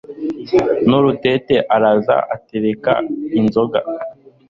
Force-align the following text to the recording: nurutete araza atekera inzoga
nurutete 0.87 1.55
araza 1.75 2.15
atekera 2.35 2.93
inzoga 3.39 3.79